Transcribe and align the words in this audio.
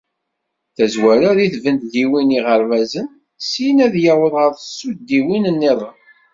Tazwara, 0.75 1.29
deg 1.39 1.51
tdebliwin 1.53 2.27
d 2.31 2.31
yiɣerbazen, 2.35 3.07
syin 3.49 3.77
ad 3.85 3.93
yaweḍ 4.03 4.33
ɣer 4.41 4.51
tsuddiwin-nniḍen. 4.55 5.97